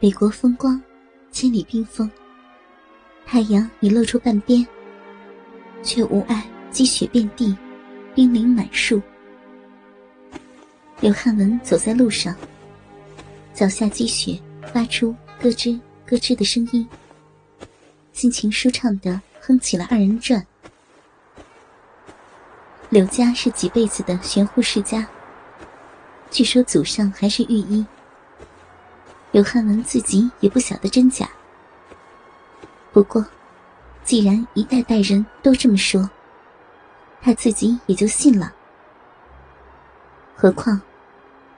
[0.00, 0.80] 北国风光，
[1.32, 2.08] 千里冰封。
[3.26, 4.64] 太阳已露出半边，
[5.82, 7.52] 却无碍积雪遍地，
[8.14, 9.02] 冰凌满树。
[11.00, 12.32] 刘汉文走在路上，
[13.52, 14.38] 脚下积雪
[14.72, 16.88] 发出咯吱咯吱的声音，
[18.12, 20.46] 心情舒畅的哼起了二人转。
[22.88, 25.04] 刘家是几辈子的玄户世家，
[26.30, 27.84] 据说祖上还是御医。
[29.30, 31.28] 刘汉文自己也不晓得真假，
[32.92, 33.24] 不过，
[34.02, 36.08] 既然一代代人都这么说，
[37.20, 38.52] 他自己也就信了。
[40.34, 40.80] 何况，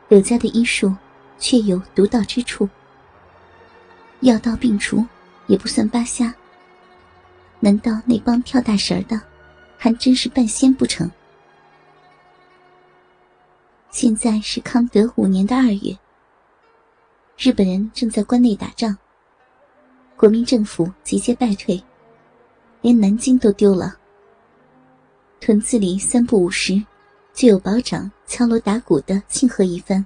[0.09, 0.93] 柳家的医术
[1.39, 2.69] 确有独到之处，
[4.21, 5.07] 药到病除，
[5.47, 6.35] 也不算扒瞎。
[7.61, 9.21] 难道那帮跳大神的，
[9.79, 11.09] 还真是半仙不成？
[13.91, 15.97] 现在是康德五年的二月。
[17.43, 18.95] 日本人正在关内打仗，
[20.15, 21.83] 国民政府节节败退，
[22.83, 23.97] 连南京都丢了。
[25.41, 26.85] 屯子里三不五时，
[27.33, 30.05] 就有保长敲锣打鼓的庆贺一番。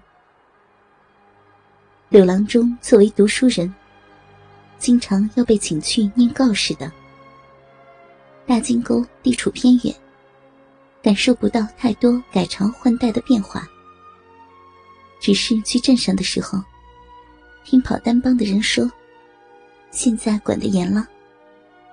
[2.09, 3.75] 柳郎中作为读书人，
[4.79, 6.89] 经常要被请去念告示的。
[8.47, 9.93] 大金沟地处偏远，
[11.03, 13.69] 感受不到太多改朝换代的变化，
[15.19, 16.63] 只是去镇上的时候。
[17.65, 18.89] 听跑单帮的人说，
[19.91, 21.09] 现在管得严了，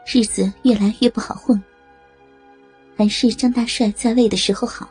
[0.06, 1.62] 日子越来越不好混。
[2.98, 4.88] 还是张大帅在位的时候好。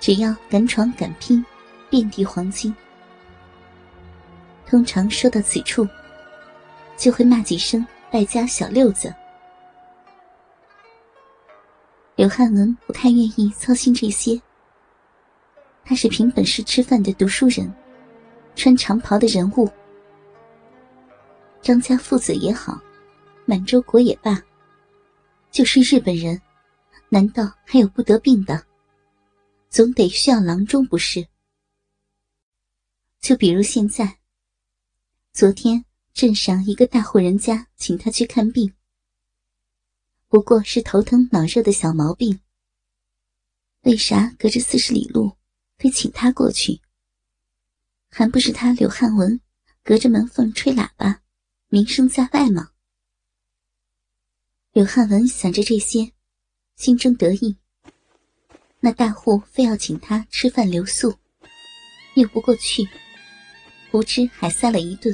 [0.00, 1.44] 只要敢闯敢拼，
[1.88, 2.74] 遍地黄金。
[4.66, 5.86] 通常说到此处，
[6.96, 9.14] 就会骂几声败家小六子。
[12.16, 14.40] 刘汉文不太愿意操心这些，
[15.84, 17.72] 他是凭本事吃饭的读书人。
[18.56, 19.68] 穿长袍的人物，
[21.60, 22.80] 张家父子也好，
[23.46, 24.40] 满洲国也罢，
[25.50, 26.40] 就是日本人，
[27.08, 28.64] 难道还有不得病的？
[29.68, 31.26] 总得需要郎中不是？
[33.20, 34.18] 就比如现在，
[35.32, 38.72] 昨天镇上一个大户人家请他去看病，
[40.28, 42.38] 不过是头疼脑热的小毛病，
[43.82, 45.32] 为啥隔着四十里路，
[45.76, 46.80] 非请他过去？
[48.16, 49.40] 还不是他刘汉文
[49.82, 51.20] 隔着门缝吹喇叭，
[51.66, 52.70] 名声在外吗？
[54.70, 56.12] 刘汉文想着这些，
[56.76, 57.56] 心中得意。
[58.78, 61.12] 那大户非要请他吃饭留宿，
[62.14, 62.88] 拗不过去，
[63.90, 65.12] 胡吃海塞了一顿。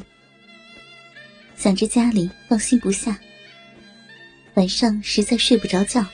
[1.57, 3.19] 想着家里放心不下，
[4.57, 6.05] 晚上实在睡不着觉，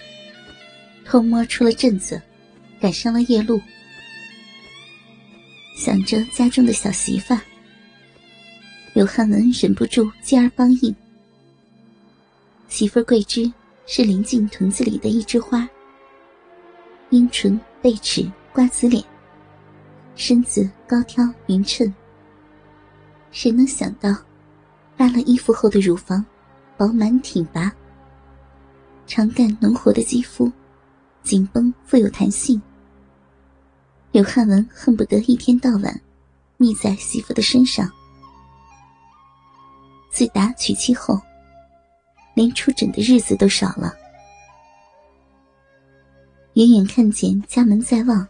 [1.05, 2.23] 偷摸出了镇子，
[2.81, 3.61] 赶上了夜路。
[5.87, 7.33] 想着家中的小媳妇，
[8.93, 10.93] 刘汉文忍不住接而帮应。
[12.67, 13.53] 媳妇桂枝
[13.87, 15.69] 是临近屯子里的一枝花，
[17.11, 19.01] 樱唇背齿瓜子脸，
[20.17, 21.95] 身子高挑匀称。
[23.31, 24.13] 谁能想到，
[24.97, 26.27] 扒了衣服后的乳房
[26.77, 27.73] 饱满挺拔，
[29.07, 30.51] 长干浓活的肌肤，
[31.23, 32.61] 紧绷富有弹性。
[34.17, 36.01] 柳汉文恨不得一天到晚
[36.57, 37.87] 腻在媳妇的身上。
[40.11, 41.21] 自打娶妻后，
[42.35, 43.95] 连出诊的日子都少了。
[46.55, 48.27] 远远看见家门在望，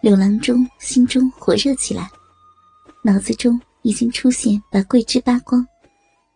[0.00, 2.08] 柳郎中心中火热起来，
[3.02, 5.66] 脑子中已经出现把桂枝扒光、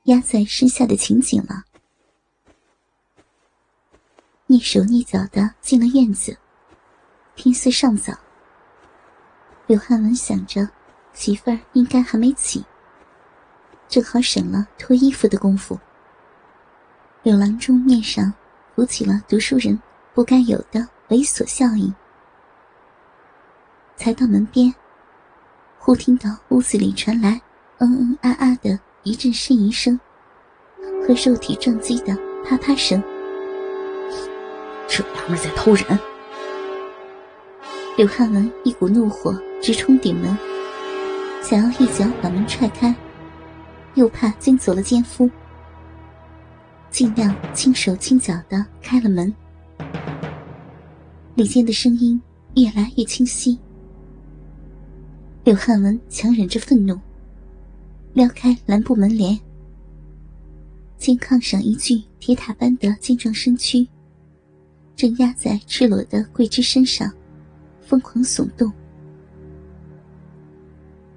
[0.07, 1.63] 压在身下的情景了。
[4.49, 6.37] 蹑手蹑脚的进了院子。
[7.41, 8.13] 天色尚早，
[9.69, 10.69] 刘汉文想着，
[11.13, 12.65] 媳妇儿应该还没起，
[13.87, 15.79] 正好省了脱衣服的功夫。
[17.23, 18.35] 柳郎中面上
[18.75, 19.81] 浮起了读书人
[20.15, 20.81] 不该有的
[21.11, 21.95] 猥琐笑意。
[23.97, 24.75] 才到门边，
[25.79, 27.41] 忽听到屋子里传来
[27.79, 30.01] 嗯嗯啊啊的一阵呻吟声，
[31.07, 33.01] 和肉体撞击的啪啪声。
[34.89, 35.87] 这娘们在偷人！
[37.99, 40.39] 刘汉文一股怒火直冲顶门，
[41.43, 42.95] 想要一脚把门踹开，
[43.97, 45.29] 又怕惊走了奸夫，
[46.93, 49.35] 尽量轻手轻脚的开了门。
[51.35, 52.23] 里间的声音
[52.55, 53.59] 越来越清晰。
[55.43, 56.97] 柳汉文强忍着愤怒，
[58.13, 59.37] 撩开蓝布门帘，
[60.99, 63.89] 见炕上一具铁塔般的健壮身躯，
[64.95, 67.13] 正压在赤裸的桂枝身上，
[67.89, 68.71] 疯狂耸动。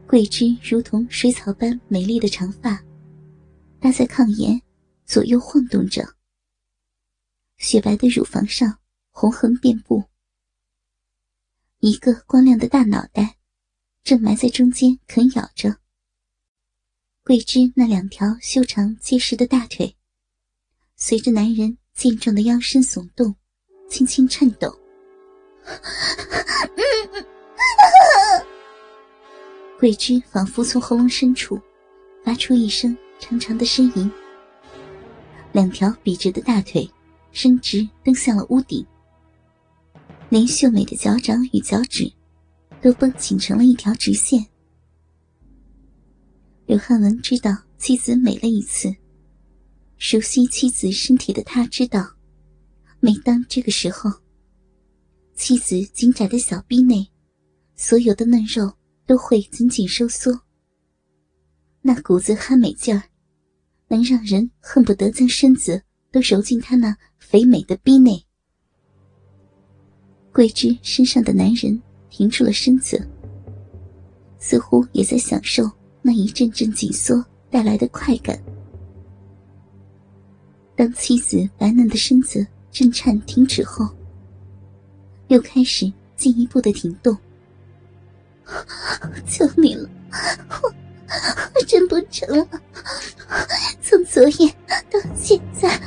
[0.08, 2.82] 桂枝如同水草般美丽的长发，
[3.78, 4.62] 搭在炕沿，
[5.06, 6.16] 左右晃动着。
[7.58, 8.80] 雪白的乳房上
[9.10, 10.06] 红痕遍布，
[11.80, 13.36] 一个光亮的大脑袋
[14.02, 15.78] 正埋在中间啃咬着。
[17.24, 19.98] 桂枝那两条修长结实的大腿，
[20.96, 23.36] 随着男人健壮的腰身耸动，
[23.90, 24.81] 轻轻颤抖。
[29.80, 31.60] 桂枝仿佛从喉咙深处
[32.24, 34.12] 发出一声长长的呻吟，
[35.52, 36.88] 两条笔直的大腿
[37.32, 38.86] 伸直蹬向了屋顶，
[40.30, 42.12] 连秀美的脚掌与脚趾
[42.82, 44.46] 都绷紧成了一条直线。
[46.66, 48.96] 刘汉文知道妻子美了一次，
[49.98, 52.14] 熟悉妻子身体的他知道，
[53.00, 54.12] 每当这个时候，
[55.36, 57.10] 妻子紧窄的小臂内
[57.76, 58.74] 所有的嫩肉。
[59.08, 60.32] 都会紧紧收缩，
[61.82, 63.04] 那股子憨美劲儿，
[63.90, 65.82] 能让人恨不得将身子
[66.12, 68.24] 都揉进他那肥美的逼内。
[70.32, 73.06] 桂枝身上的男人停住了身子，
[74.40, 75.70] 似乎也在享受
[76.02, 78.42] 那一阵阵紧缩带来的快感。
[80.74, 83.94] 当妻子白嫩的身子震颤停止后，
[85.32, 87.18] 又开始进一步的停动。
[89.26, 89.90] 求你了，
[90.62, 90.74] 我
[91.56, 92.46] 我真不成了。
[93.82, 95.80] 从昨夜到现在，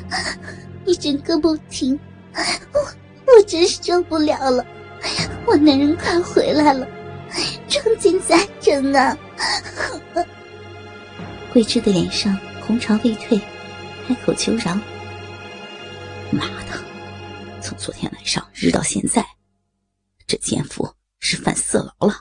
[0.87, 1.99] 一整个不停，
[2.73, 2.81] 我
[3.27, 4.65] 我真受不了了。
[5.45, 6.89] 我男人快回来了，
[7.69, 9.15] 庄金在整呢。
[11.53, 12.35] 桂枝的脸上
[12.67, 13.39] 红潮未退，
[14.09, 14.73] 开口求饶
[16.33, 16.83] ：“妈的，
[17.61, 19.23] 从昨天晚上日到现在，
[20.27, 22.15] 这奸夫是犯色牢了。”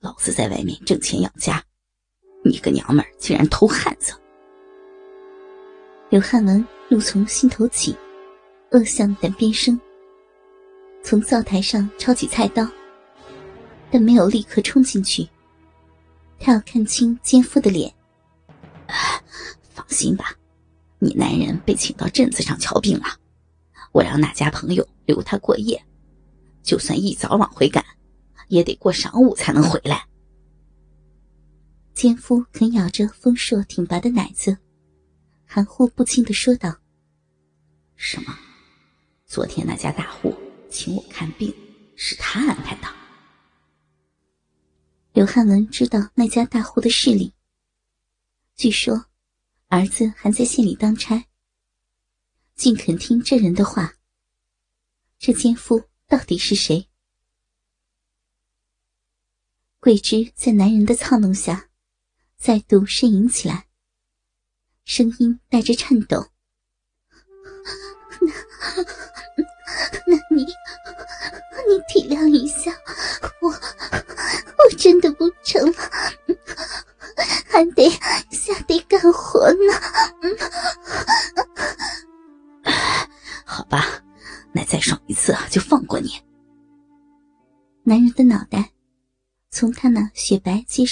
[0.00, 1.62] 老子在外面挣钱养家，
[2.44, 4.12] 你个娘们儿竟然偷汉子！
[6.10, 7.96] 刘汉文怒从心头起，
[8.70, 9.80] 恶向胆边生。
[11.02, 12.68] 从灶台上抄起菜刀，
[13.90, 15.28] 但没有立刻冲进去。
[16.38, 17.92] 他要看清奸夫的脸。
[19.72, 20.32] 放心吧，
[20.98, 23.06] 你男人被请到镇子上瞧病了，
[23.92, 25.82] 我让那家朋友留他过夜，
[26.66, 27.82] 就算一早往回赶。
[28.48, 30.06] 也得过晌午才能回来。
[31.94, 34.56] 奸夫啃咬着丰硕挺拔的奶子，
[35.44, 36.72] 含糊不清的说道
[37.96, 38.32] ：“什么？
[39.24, 40.32] 昨天那家大户
[40.70, 41.52] 请我看病，
[41.96, 42.86] 是他安排的？”
[45.12, 47.34] 刘汉文知道那家大户的势力。
[48.54, 49.06] 据说，
[49.66, 51.20] 儿子还在县里当差。
[52.54, 53.92] 竟肯听这人的话。
[55.18, 56.88] 这奸夫到底是谁？
[59.80, 61.68] 桂枝在男人的操弄下，
[62.36, 63.66] 再度呻吟起来，
[64.84, 66.30] 声音带着颤抖
[70.06, 72.72] ：“那，那你，你体谅一下。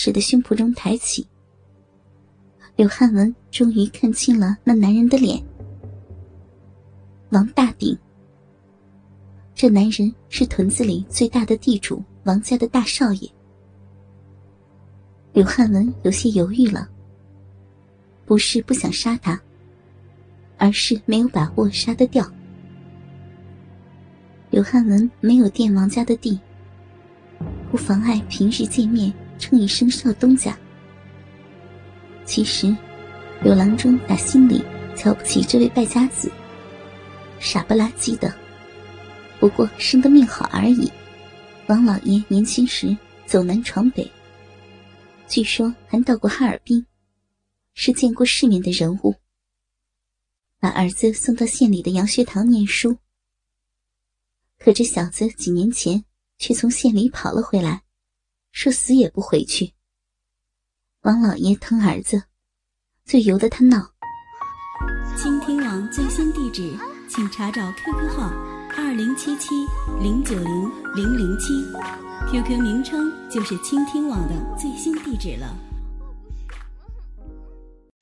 [0.04, 1.26] 实的胸脯中抬起，
[2.76, 5.42] 柳汉文终于看清了那男人的脸。
[7.30, 7.96] 王大鼎，
[9.54, 13.30] 这男人是屯子里最大的地主王家的大少爷。
[15.32, 16.86] 柳汉文有些犹豫了，
[18.26, 19.40] 不是不想杀他，
[20.58, 22.30] 而是没有把握杀得掉。
[24.50, 26.38] 柳汉文没有垫王家的地。
[27.70, 30.58] 不妨碍平日见面称一声少东家。
[32.24, 32.74] 其实，
[33.42, 34.64] 柳郎中打心里
[34.96, 36.30] 瞧不起这位败家子，
[37.38, 38.34] 傻不拉几的，
[39.38, 40.90] 不过生的命好而已。
[41.66, 44.10] 王老爷年轻时走南闯北，
[45.28, 46.84] 据说还到过哈尔滨，
[47.74, 49.14] 是见过世面的人物。
[50.58, 52.96] 把儿子送到县里的洋学堂念书，
[54.58, 56.04] 可这小子几年前。
[56.36, 57.83] 却从县里跑了回来，
[58.54, 59.74] 说死也不回去。
[61.00, 62.22] 王老爷疼儿子，
[63.04, 63.92] 就由得他闹。
[65.18, 66.72] 倾听网最新地址，
[67.08, 68.28] 请查找 QQ 号
[68.76, 69.48] 二零七七
[70.00, 71.52] 零九零零零七
[72.30, 75.52] ，QQ 名称就是倾听网的最新地址了。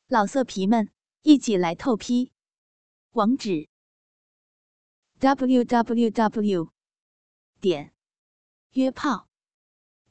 [0.09, 0.91] 老色皮们，
[1.23, 2.31] 一起来透批！
[3.13, 3.71] 网址
[5.19, 6.69] ：w w w
[7.59, 7.95] 点
[8.73, 9.31] 约炮